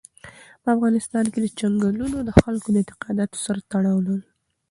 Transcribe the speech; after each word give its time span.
په 0.63 0.67
افغانستان 0.75 1.25
کې 1.33 1.53
چنګلونه 1.59 2.17
د 2.23 2.29
خلکو 2.41 2.67
د 2.71 2.75
اعتقاداتو 2.81 3.37
سره 3.45 3.59
تړاو 3.71 3.97
لري. 4.07 4.27